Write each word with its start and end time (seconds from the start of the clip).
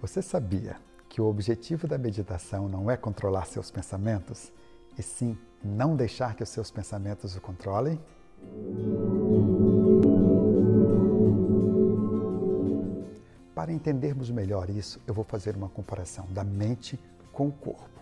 Você 0.00 0.22
sabia 0.22 0.78
que 1.10 1.20
o 1.20 1.26
objetivo 1.26 1.86
da 1.86 1.98
meditação 1.98 2.70
não 2.70 2.90
é 2.90 2.96
controlar 2.96 3.44
seus 3.44 3.70
pensamentos, 3.70 4.50
e 4.98 5.02
sim 5.02 5.36
não 5.62 5.94
deixar 5.94 6.34
que 6.34 6.42
os 6.42 6.48
seus 6.48 6.70
pensamentos 6.70 7.36
o 7.36 7.40
controlem? 7.40 8.00
Para 13.54 13.70
entendermos 13.70 14.30
melhor 14.30 14.70
isso, 14.70 14.98
eu 15.06 15.12
vou 15.12 15.24
fazer 15.24 15.54
uma 15.54 15.68
comparação 15.68 16.26
da 16.30 16.42
mente 16.42 16.98
com 17.30 17.48
o 17.48 17.52
corpo. 17.52 18.00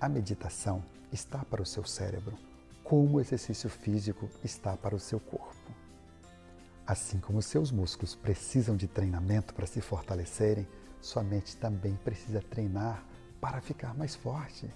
A 0.00 0.08
meditação 0.08 0.82
está 1.12 1.44
para 1.44 1.62
o 1.62 1.66
seu 1.66 1.84
cérebro 1.84 2.36
como 2.82 3.18
o 3.18 3.20
exercício 3.20 3.70
físico 3.70 4.28
está 4.42 4.76
para 4.76 4.96
o 4.96 4.98
seu 4.98 5.20
corpo. 5.20 5.81
Assim 6.92 7.18
como 7.18 7.40
seus 7.40 7.72
músculos 7.72 8.14
precisam 8.14 8.76
de 8.76 8.86
treinamento 8.86 9.54
para 9.54 9.66
se 9.66 9.80
fortalecerem, 9.80 10.68
sua 11.00 11.22
mente 11.22 11.56
também 11.56 11.96
precisa 11.96 12.42
treinar 12.42 13.02
para 13.40 13.62
ficar 13.62 13.94
mais 13.94 14.14
forte. 14.14 14.68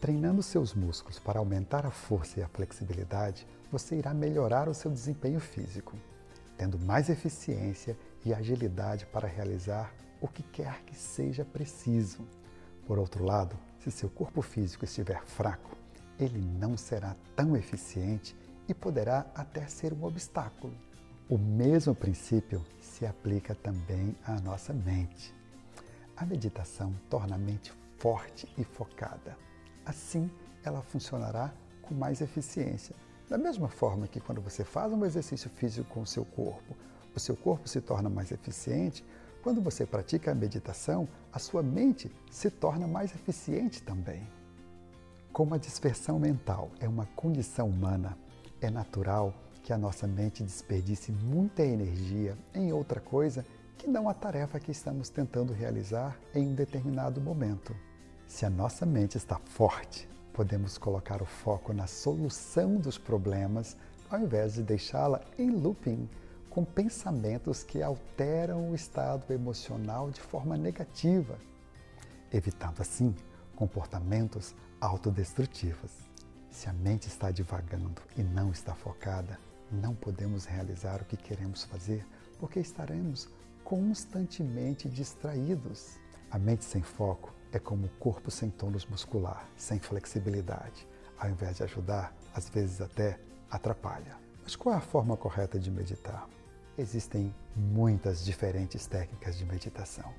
Treinando 0.00 0.40
seus 0.40 0.72
músculos 0.72 1.18
para 1.18 1.40
aumentar 1.40 1.84
a 1.84 1.90
força 1.90 2.38
e 2.38 2.44
a 2.44 2.48
flexibilidade, 2.48 3.44
você 3.72 3.96
irá 3.96 4.14
melhorar 4.14 4.68
o 4.68 4.74
seu 4.74 4.88
desempenho 4.88 5.40
físico, 5.40 5.96
tendo 6.56 6.78
mais 6.78 7.08
eficiência 7.08 7.98
e 8.24 8.32
agilidade 8.32 9.04
para 9.06 9.26
realizar 9.26 9.92
o 10.20 10.28
que 10.28 10.44
quer 10.44 10.84
que 10.84 10.94
seja 10.94 11.44
preciso. 11.44 12.20
Por 12.86 13.00
outro 13.00 13.24
lado, 13.24 13.58
se 13.80 13.90
seu 13.90 14.08
corpo 14.08 14.42
físico 14.42 14.84
estiver 14.84 15.24
fraco, 15.24 15.76
ele 16.20 16.38
não 16.38 16.76
será 16.76 17.16
tão 17.34 17.56
eficiente 17.56 18.36
e 18.68 18.72
poderá 18.72 19.26
até 19.34 19.66
ser 19.66 19.92
um 19.92 20.04
obstáculo. 20.04 20.85
O 21.28 21.36
mesmo 21.36 21.92
princípio 21.92 22.64
se 22.80 23.04
aplica 23.04 23.52
também 23.52 24.14
à 24.24 24.40
nossa 24.40 24.72
mente. 24.72 25.34
A 26.16 26.24
meditação 26.24 26.94
torna 27.10 27.34
a 27.34 27.38
mente 27.38 27.72
forte 27.98 28.48
e 28.56 28.62
focada. 28.62 29.36
Assim, 29.84 30.30
ela 30.62 30.82
funcionará 30.82 31.52
com 31.82 31.96
mais 31.96 32.20
eficiência. 32.20 32.94
Da 33.28 33.36
mesma 33.36 33.68
forma 33.68 34.06
que 34.06 34.20
quando 34.20 34.40
você 34.40 34.62
faz 34.62 34.92
um 34.92 35.04
exercício 35.04 35.50
físico 35.50 35.92
com 35.92 36.02
o 36.02 36.06
seu 36.06 36.24
corpo, 36.24 36.76
o 37.12 37.18
seu 37.18 37.34
corpo 37.36 37.68
se 37.68 37.80
torna 37.80 38.08
mais 38.08 38.30
eficiente, 38.30 39.04
quando 39.42 39.60
você 39.60 39.84
pratica 39.84 40.30
a 40.30 40.34
meditação, 40.34 41.08
a 41.32 41.40
sua 41.40 41.60
mente 41.60 42.08
se 42.30 42.52
torna 42.52 42.86
mais 42.86 43.12
eficiente 43.12 43.82
também. 43.82 44.24
Como 45.32 45.56
a 45.56 45.58
dispersão 45.58 46.20
mental 46.20 46.70
é 46.78 46.88
uma 46.88 47.06
condição 47.16 47.68
humana, 47.68 48.16
é 48.60 48.70
natural 48.70 49.34
que 49.66 49.72
a 49.72 49.76
nossa 49.76 50.06
mente 50.06 50.44
desperdice 50.44 51.10
muita 51.10 51.60
energia 51.60 52.38
em 52.54 52.72
outra 52.72 53.00
coisa 53.00 53.44
que 53.76 53.88
não 53.88 54.08
a 54.08 54.14
tarefa 54.14 54.60
que 54.60 54.70
estamos 54.70 55.08
tentando 55.08 55.52
realizar 55.52 56.16
em 56.32 56.46
um 56.46 56.54
determinado 56.54 57.20
momento. 57.20 57.74
Se 58.28 58.46
a 58.46 58.50
nossa 58.50 58.86
mente 58.86 59.18
está 59.18 59.40
forte, 59.40 60.08
podemos 60.32 60.78
colocar 60.78 61.20
o 61.20 61.26
foco 61.26 61.72
na 61.72 61.88
solução 61.88 62.76
dos 62.76 62.96
problemas 62.96 63.76
ao 64.08 64.20
invés 64.20 64.54
de 64.54 64.62
deixá-la 64.62 65.20
em 65.36 65.50
looping 65.50 66.08
com 66.48 66.64
pensamentos 66.64 67.64
que 67.64 67.82
alteram 67.82 68.70
o 68.70 68.74
estado 68.74 69.32
emocional 69.32 70.12
de 70.12 70.20
forma 70.20 70.56
negativa, 70.56 71.36
evitando 72.32 72.82
assim 72.82 73.12
comportamentos 73.56 74.54
autodestrutivos. 74.80 75.90
Se 76.52 76.68
a 76.68 76.72
mente 76.72 77.08
está 77.08 77.32
divagando 77.32 78.00
e 78.16 78.22
não 78.22 78.52
está 78.52 78.72
focada, 78.72 79.40
não 79.70 79.94
podemos 79.94 80.44
realizar 80.44 81.02
o 81.02 81.04
que 81.04 81.16
queremos 81.16 81.64
fazer 81.64 82.06
porque 82.38 82.60
estaremos 82.60 83.28
constantemente 83.64 84.88
distraídos. 84.88 85.98
A 86.30 86.38
mente 86.38 86.64
sem 86.64 86.82
foco 86.82 87.34
é 87.52 87.58
como 87.58 87.86
o 87.86 87.90
corpo 87.98 88.30
sem 88.30 88.50
tônus 88.50 88.86
muscular, 88.86 89.48
sem 89.56 89.78
flexibilidade. 89.78 90.86
Ao 91.18 91.28
invés 91.30 91.56
de 91.56 91.62
ajudar, 91.64 92.14
às 92.34 92.48
vezes 92.48 92.80
até 92.80 93.18
atrapalha. 93.50 94.16
Mas 94.42 94.54
qual 94.54 94.74
é 94.74 94.78
a 94.78 94.80
forma 94.80 95.16
correta 95.16 95.58
de 95.58 95.70
meditar? 95.70 96.28
Existem 96.78 97.34
muitas 97.56 98.24
diferentes 98.24 98.86
técnicas 98.86 99.36
de 99.36 99.44
meditação. 99.46 100.12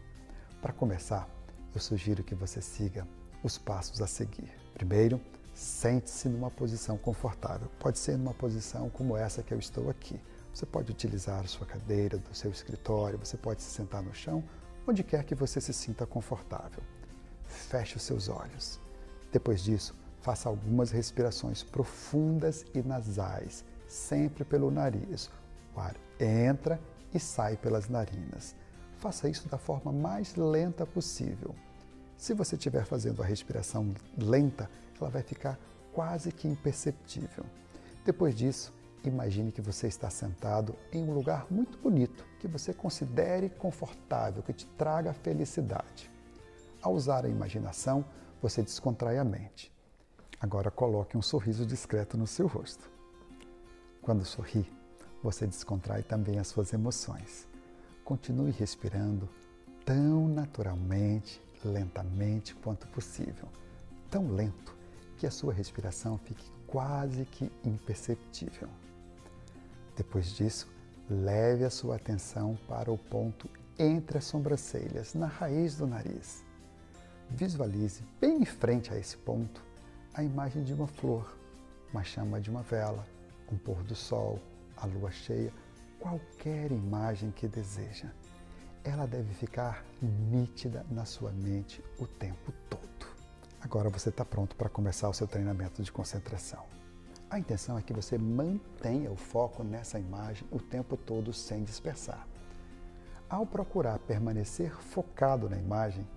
Para 0.61 0.73
começar, 0.73 1.29
eu 1.73 1.79
sugiro 1.79 2.23
que 2.23 2.33
você 2.33 2.61
siga 2.61 3.07
os 3.43 3.57
passos 3.57 4.01
a 4.01 4.07
seguir. 4.07 4.51
Primeiro, 4.73 5.21
sente-se 5.57 6.29
numa 6.29 6.51
posição 6.51 6.99
confortável. 6.99 7.67
Pode 7.79 7.97
ser 7.97 8.15
numa 8.15 8.33
posição 8.33 8.91
como 8.91 9.17
essa 9.17 9.41
que 9.41 9.51
eu 9.51 9.57
estou 9.57 9.89
aqui. 9.89 10.21
Você 10.53 10.67
pode 10.67 10.91
utilizar 10.91 11.43
a 11.43 11.47
sua 11.47 11.65
cadeira 11.65 12.19
do 12.19 12.35
seu 12.35 12.51
escritório, 12.51 13.17
você 13.17 13.35
pode 13.35 13.63
se 13.63 13.71
sentar 13.71 14.03
no 14.03 14.13
chão, 14.13 14.43
onde 14.87 15.03
quer 15.03 15.23
que 15.23 15.33
você 15.33 15.59
se 15.59 15.73
sinta 15.73 16.05
confortável. 16.05 16.83
Feche 17.43 17.97
os 17.97 18.03
seus 18.03 18.29
olhos. 18.29 18.79
Depois 19.31 19.63
disso, 19.63 19.95
faça 20.21 20.47
algumas 20.47 20.91
respirações 20.91 21.63
profundas 21.63 22.63
e 22.75 22.83
nasais, 22.83 23.65
sempre 23.87 24.45
pelo 24.45 24.69
nariz. 24.69 25.27
O 25.75 25.79
ar 25.79 25.95
entra 26.19 26.79
e 27.11 27.19
sai 27.19 27.57
pelas 27.57 27.89
narinas. 27.89 28.55
Faça 28.97 29.27
isso 29.27 29.49
da 29.49 29.57
forma 29.57 29.91
mais 29.91 30.35
lenta 30.35 30.85
possível. 30.85 31.55
Se 32.17 32.33
você 32.33 32.55
estiver 32.55 32.83
fazendo 32.83 33.21
a 33.21 33.25
respiração 33.25 33.93
lenta, 34.17 34.69
ela 34.99 35.09
vai 35.09 35.21
ficar 35.21 35.57
quase 35.93 36.31
que 36.31 36.47
imperceptível. 36.47 37.45
Depois 38.03 38.35
disso, 38.35 38.73
imagine 39.03 39.51
que 39.51 39.61
você 39.61 39.87
está 39.87 40.09
sentado 40.09 40.75
em 40.91 41.03
um 41.03 41.13
lugar 41.13 41.45
muito 41.51 41.77
bonito, 41.77 42.25
que 42.39 42.47
você 42.47 42.73
considere 42.73 43.49
confortável, 43.49 44.41
que 44.41 44.51
te 44.51 44.65
traga 44.65 45.13
felicidade. 45.13 46.09
Ao 46.81 46.93
usar 46.93 47.23
a 47.23 47.29
imaginação, 47.29 48.03
você 48.41 48.63
descontrai 48.63 49.19
a 49.19 49.23
mente. 49.23 49.71
Agora 50.39 50.71
coloque 50.71 51.17
um 51.17 51.21
sorriso 51.21 51.65
discreto 51.65 52.17
no 52.17 52.25
seu 52.25 52.47
rosto. 52.47 52.89
Quando 54.01 54.25
sorri, 54.25 54.65
você 55.21 55.45
descontrai 55.45 56.01
também 56.01 56.39
as 56.39 56.47
suas 56.47 56.73
emoções. 56.73 57.47
Continue 58.03 58.51
respirando 58.51 59.29
tão 59.85 60.27
naturalmente 60.27 61.41
lentamente 61.63 62.55
quanto 62.55 62.87
possível, 62.87 63.47
tão 64.09 64.31
lento 64.31 64.75
que 65.17 65.25
a 65.25 65.31
sua 65.31 65.53
respiração 65.53 66.17
fique 66.17 66.49
quase 66.67 67.25
que 67.25 67.51
imperceptível. 67.63 68.67
Depois 69.95 70.27
disso, 70.27 70.67
leve 71.09 71.63
a 71.63 71.69
sua 71.69 71.95
atenção 71.95 72.57
para 72.67 72.91
o 72.91 72.97
ponto 72.97 73.49
entre 73.79 74.17
as 74.17 74.25
sobrancelhas, 74.25 75.13
na 75.13 75.27
raiz 75.27 75.75
do 75.75 75.87
nariz. 75.87 76.43
Visualize 77.29 78.03
bem 78.19 78.41
em 78.41 78.45
frente 78.45 78.93
a 78.93 78.97
esse 78.97 79.17
ponto 79.17 79.63
a 80.13 80.23
imagem 80.23 80.63
de 80.63 80.73
uma 80.73 80.87
flor, 80.87 81.37
uma 81.91 82.03
chama 82.03 82.39
de 82.39 82.49
uma 82.49 82.61
vela, 82.61 83.05
um 83.51 83.57
pôr 83.57 83.83
do 83.83 83.95
sol, 83.95 84.39
a 84.75 84.85
lua 84.85 85.11
cheia, 85.11 85.53
qualquer 85.99 86.71
imagem 86.71 87.31
que 87.31 87.47
deseja 87.47 88.09
ela 88.87 89.05
deve 89.05 89.33
ficar 89.33 89.83
nítida 90.01 90.85
na 90.89 91.03
sua 91.03 91.31
mente 91.31 91.83
o 91.99 92.07
tempo 92.07 92.53
todo. 92.69 92.87
Agora 93.59 93.89
você 93.89 94.07
está 94.07 94.23
pronto 94.23 94.55
para 94.55 94.69
começar 94.69 95.09
o 95.09 95.13
seu 95.13 95.27
treinamento 95.27 95.83
de 95.83 95.91
concentração. 95.91 96.63
A 97.29 97.37
intenção 97.37 97.77
é 97.77 97.81
que 97.81 97.91
você 97.91 98.17
mantenha 98.17 99.11
o 99.11 99.17
foco 99.17 99.61
nessa 99.61 99.99
imagem 99.99 100.47
o 100.49 100.59
tempo 100.59 100.95
todo 100.95 101.33
sem 101.33 101.65
dispersar. 101.65 102.25
Ao 103.29 103.45
procurar 103.45 103.99
permanecer 103.99 104.73
focado 104.73 105.49
na 105.49 105.57
imagem, 105.57 106.07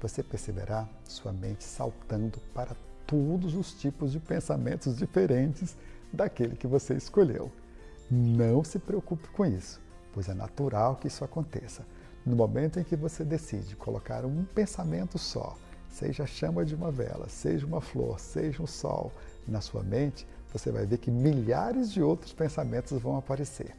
você 0.00 0.22
perceberá 0.22 0.88
sua 1.04 1.32
mente 1.32 1.64
saltando 1.64 2.38
para 2.54 2.76
todos 3.08 3.56
os 3.56 3.72
tipos 3.72 4.12
de 4.12 4.20
pensamentos 4.20 4.96
diferentes 4.96 5.76
daquele 6.12 6.54
que 6.54 6.68
você 6.68 6.94
escolheu. 6.94 7.50
Não 8.08 8.62
se 8.62 8.78
preocupe 8.78 9.28
com 9.30 9.44
isso, 9.44 9.80
pois 10.12 10.28
é 10.28 10.34
natural 10.34 10.94
que 10.94 11.08
isso 11.08 11.24
aconteça. 11.24 11.84
No 12.24 12.36
momento 12.36 12.78
em 12.78 12.84
que 12.84 12.96
você 12.96 13.24
decide 13.24 13.74
colocar 13.76 14.24
um 14.24 14.44
pensamento 14.44 15.18
só, 15.18 15.56
seja 15.88 16.24
a 16.24 16.26
chama 16.26 16.64
de 16.64 16.74
uma 16.74 16.90
vela, 16.90 17.28
seja 17.28 17.66
uma 17.66 17.80
flor, 17.80 18.20
seja 18.20 18.62
um 18.62 18.66
sol, 18.66 19.12
na 19.48 19.60
sua 19.60 19.82
mente, 19.82 20.26
você 20.52 20.70
vai 20.70 20.86
ver 20.86 20.98
que 20.98 21.10
milhares 21.10 21.92
de 21.92 22.02
outros 22.02 22.32
pensamentos 22.32 23.00
vão 23.00 23.16
aparecer. 23.16 23.74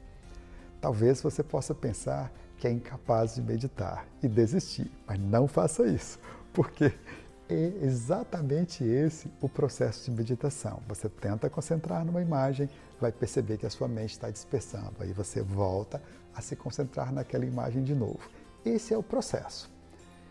Talvez 0.79 1.21
você 1.21 1.43
possa 1.43 1.75
pensar 1.75 2.31
que 2.57 2.67
é 2.67 2.71
incapaz 2.71 3.35
de 3.35 3.41
meditar 3.41 4.05
e 4.21 4.27
desistir, 4.27 4.91
mas 5.07 5.19
não 5.19 5.47
faça 5.47 5.85
isso, 5.85 6.19
porque 6.53 6.91
é 7.53 7.85
exatamente 7.85 8.83
esse 8.83 9.29
o 9.41 9.49
processo 9.49 10.09
de 10.09 10.15
meditação. 10.15 10.81
Você 10.87 11.09
tenta 11.09 11.49
concentrar 11.49 12.05
numa 12.05 12.21
imagem, 12.21 12.69
vai 12.99 13.11
perceber 13.11 13.57
que 13.57 13.65
a 13.65 13.69
sua 13.69 13.87
mente 13.87 14.11
está 14.11 14.29
dispersando, 14.29 14.93
aí 14.99 15.11
você 15.11 15.41
volta 15.41 16.01
a 16.33 16.41
se 16.41 16.55
concentrar 16.55 17.11
naquela 17.11 17.45
imagem 17.45 17.83
de 17.83 17.93
novo. 17.93 18.29
Esse 18.63 18.93
é 18.93 18.97
o 18.97 19.03
processo. 19.03 19.69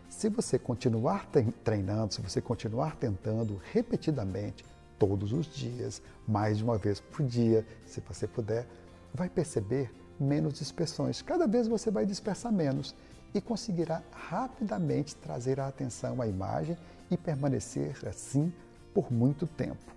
Se 0.09 0.29
você 0.29 0.59
continuar 0.59 1.27
treinando, 1.63 2.13
se 2.13 2.21
você 2.21 2.41
continuar 2.41 2.95
tentando 2.95 3.61
repetidamente, 3.71 4.65
todos 4.99 5.33
os 5.33 5.47
dias, 5.47 6.01
mais 6.27 6.59
de 6.59 6.63
uma 6.63 6.77
vez 6.77 6.99
por 6.99 7.25
dia, 7.25 7.65
se 7.85 8.01
você 8.01 8.27
puder, 8.27 8.67
vai 9.13 9.29
perceber 9.29 9.91
menos 10.19 10.53
dispersões. 10.53 11.21
Cada 11.21 11.47
vez 11.47 11.67
você 11.67 11.89
vai 11.89 12.05
dispersar 12.05 12.51
menos 12.51 12.93
e 13.33 13.41
conseguirá 13.41 14.01
rapidamente 14.11 15.15
trazer 15.15 15.59
a 15.59 15.67
atenção 15.67 16.21
à 16.21 16.27
imagem 16.27 16.77
e 17.09 17.17
permanecer 17.17 17.97
assim 18.07 18.51
por 18.93 19.11
muito 19.11 19.47
tempo. 19.47 19.91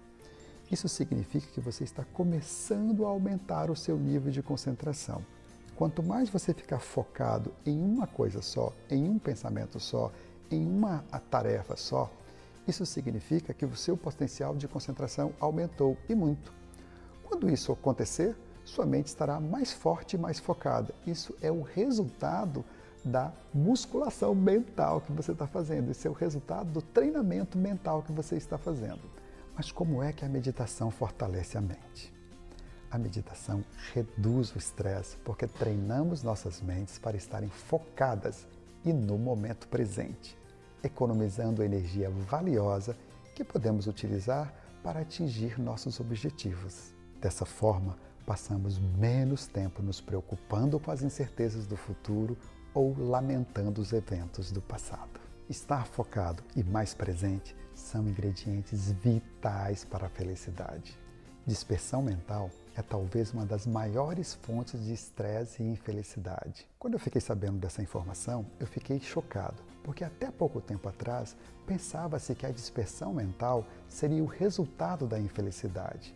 Isso 0.70 0.88
significa 0.88 1.46
que 1.48 1.60
você 1.60 1.84
está 1.84 2.04
começando 2.04 3.04
a 3.04 3.08
aumentar 3.08 3.70
o 3.70 3.76
seu 3.76 3.98
nível 3.98 4.30
de 4.32 4.42
concentração. 4.42 5.22
Quanto 5.76 6.02
mais 6.02 6.28
você 6.28 6.54
ficar 6.54 6.78
focado 6.78 7.52
em 7.66 7.80
uma 7.80 8.06
coisa 8.06 8.40
só, 8.40 8.72
em 8.88 9.08
um 9.08 9.18
pensamento 9.18 9.78
só, 9.80 10.12
em 10.50 10.64
uma 10.64 11.04
tarefa 11.30 11.76
só, 11.76 12.10
isso 12.66 12.86
significa 12.86 13.52
que 13.52 13.66
o 13.66 13.76
seu 13.76 13.96
potencial 13.96 14.56
de 14.56 14.66
concentração 14.66 15.32
aumentou 15.38 15.98
e 16.08 16.14
muito. 16.14 16.52
Quando 17.24 17.50
isso 17.50 17.72
acontecer, 17.72 18.36
sua 18.64 18.86
mente 18.86 19.08
estará 19.08 19.38
mais 19.38 19.72
forte 19.72 20.14
e 20.14 20.18
mais 20.18 20.38
focada. 20.38 20.94
Isso 21.06 21.34
é 21.42 21.50
o 21.50 21.60
resultado 21.60 22.64
da 23.04 23.32
musculação 23.52 24.34
mental 24.34 25.00
que 25.00 25.12
você 25.12 25.32
está 25.32 25.46
fazendo. 25.46 25.90
Isso 25.90 26.08
é 26.08 26.10
o 26.10 26.14
resultado 26.14 26.70
do 26.70 26.80
treinamento 26.80 27.58
mental 27.58 28.02
que 28.02 28.12
você 28.12 28.36
está 28.36 28.56
fazendo. 28.56 29.02
Mas 29.54 29.70
como 29.70 30.02
é 30.02 30.12
que 30.12 30.24
a 30.24 30.28
meditação 30.28 30.90
fortalece 30.90 31.58
a 31.58 31.60
mente? 31.60 32.12
A 32.90 32.98
meditação 32.98 33.64
reduz 33.92 34.54
o 34.54 34.58
estresse 34.58 35.16
porque 35.18 35.46
treinamos 35.46 36.22
nossas 36.22 36.60
mentes 36.60 36.98
para 36.98 37.16
estarem 37.16 37.48
focadas 37.48 38.46
e 38.84 38.92
no 38.92 39.18
momento 39.18 39.68
presente, 39.68 40.36
economizando 40.82 41.62
energia 41.62 42.10
valiosa 42.10 42.96
que 43.34 43.44
podemos 43.44 43.86
utilizar 43.86 44.52
para 44.82 45.00
atingir 45.00 45.58
nossos 45.58 45.98
objetivos. 45.98 46.94
Dessa 47.20 47.44
forma, 47.44 47.96
passamos 48.26 48.78
menos 48.78 49.46
tempo 49.46 49.82
nos 49.82 50.00
preocupando 50.00 50.78
com 50.78 50.90
as 50.90 51.02
incertezas 51.02 51.66
do 51.66 51.76
futuro 51.76 52.36
ou 52.74 52.94
lamentando 52.98 53.80
os 53.80 53.92
eventos 53.92 54.50
do 54.50 54.60
passado. 54.60 55.20
Estar 55.48 55.86
focado 55.86 56.42
e 56.56 56.64
mais 56.64 56.92
presente 56.92 57.56
são 57.74 58.08
ingredientes 58.08 58.90
vitais 58.90 59.84
para 59.84 60.06
a 60.06 60.10
felicidade. 60.10 60.98
Dispersão 61.46 62.02
mental 62.02 62.50
é 62.74 62.80
talvez 62.80 63.30
uma 63.32 63.44
das 63.44 63.66
maiores 63.66 64.34
fontes 64.34 64.82
de 64.82 64.94
estresse 64.94 65.62
e 65.62 65.66
infelicidade. 65.66 66.66
Quando 66.78 66.94
eu 66.94 66.98
fiquei 66.98 67.20
sabendo 67.20 67.58
dessa 67.58 67.82
informação, 67.82 68.46
eu 68.58 68.66
fiquei 68.66 68.98
chocado, 68.98 69.62
porque 69.82 70.02
até 70.02 70.30
pouco 70.30 70.60
tempo 70.60 70.88
atrás 70.88 71.36
pensava-se 71.66 72.34
que 72.34 72.46
a 72.46 72.50
dispersão 72.50 73.12
mental 73.12 73.66
seria 73.86 74.22
o 74.22 74.26
resultado 74.26 75.06
da 75.06 75.20
infelicidade. 75.20 76.14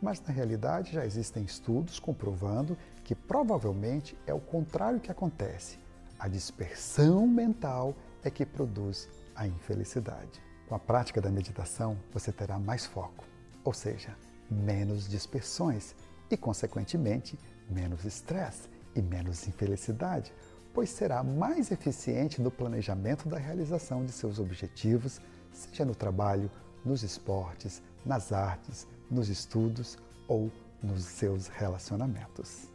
Mas 0.00 0.20
na 0.22 0.32
realidade 0.32 0.94
já 0.94 1.04
existem 1.04 1.44
estudos 1.44 2.00
comprovando 2.00 2.76
que 3.04 3.14
provavelmente 3.14 4.16
é 4.26 4.32
o 4.32 4.40
contrário 4.40 4.98
que 4.98 5.10
acontece. 5.10 5.78
A 6.20 6.28
dispersão 6.28 7.26
mental 7.26 7.96
é 8.22 8.30
que 8.30 8.44
produz 8.44 9.08
a 9.34 9.46
infelicidade. 9.46 10.38
Com 10.68 10.74
a 10.74 10.78
prática 10.78 11.18
da 11.18 11.30
meditação, 11.30 11.98
você 12.12 12.30
terá 12.30 12.58
mais 12.58 12.84
foco, 12.84 13.24
ou 13.64 13.72
seja, 13.72 14.14
menos 14.50 15.08
dispersões 15.08 15.94
e, 16.30 16.36
consequentemente, 16.36 17.38
menos 17.70 18.04
estresse 18.04 18.68
e 18.94 19.00
menos 19.00 19.48
infelicidade, 19.48 20.30
pois 20.74 20.90
será 20.90 21.24
mais 21.24 21.70
eficiente 21.70 22.42
no 22.42 22.50
planejamento 22.50 23.26
da 23.26 23.38
realização 23.38 24.04
de 24.04 24.12
seus 24.12 24.38
objetivos, 24.38 25.22
seja 25.50 25.86
no 25.86 25.94
trabalho, 25.94 26.50
nos 26.84 27.02
esportes, 27.02 27.82
nas 28.04 28.30
artes, 28.30 28.86
nos 29.10 29.30
estudos 29.30 29.96
ou 30.28 30.52
nos 30.82 31.02
seus 31.02 31.46
relacionamentos. 31.46 32.69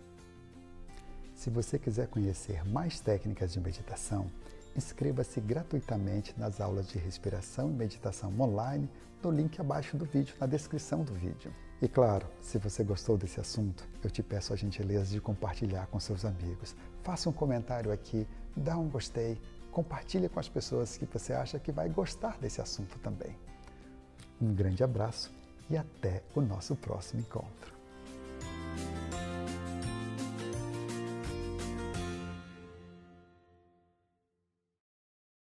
Se 1.35 1.49
você 1.49 1.77
quiser 1.77 2.07
conhecer 2.07 2.65
mais 2.65 3.01
técnicas 3.01 3.51
de 3.51 3.59
meditação, 3.59 4.31
inscreva-se 4.75 5.41
gratuitamente 5.41 6.33
nas 6.39 6.61
aulas 6.61 6.87
de 6.87 6.97
respiração 6.97 7.69
e 7.69 7.73
meditação 7.73 8.33
online 8.39 8.89
no 9.21 9.29
link 9.29 9.59
abaixo 9.59 9.97
do 9.97 10.05
vídeo, 10.05 10.33
na 10.39 10.47
descrição 10.47 11.03
do 11.03 11.13
vídeo. 11.13 11.53
E 11.81 11.89
claro, 11.89 12.25
se 12.41 12.57
você 12.57 12.83
gostou 12.83 13.17
desse 13.17 13.39
assunto, 13.39 13.87
eu 14.01 14.09
te 14.09 14.23
peço 14.23 14.53
a 14.53 14.55
gentileza 14.55 15.11
de 15.11 15.19
compartilhar 15.19 15.87
com 15.87 15.99
seus 15.99 16.23
amigos. 16.23 16.73
Faça 17.03 17.29
um 17.29 17.33
comentário 17.33 17.91
aqui, 17.91 18.25
dá 18.55 18.77
um 18.77 18.87
gostei, 18.87 19.39
compartilhe 19.71 20.29
com 20.29 20.39
as 20.39 20.47
pessoas 20.47 20.97
que 20.97 21.05
você 21.05 21.33
acha 21.33 21.59
que 21.59 21.71
vai 21.71 21.89
gostar 21.89 22.37
desse 22.39 22.61
assunto 22.61 22.97
também. 22.99 23.37
Um 24.41 24.53
grande 24.53 24.83
abraço 24.83 25.33
e 25.69 25.75
até 25.75 26.23
o 26.33 26.39
nosso 26.39 26.75
próximo 26.77 27.19
encontro. 27.19 27.75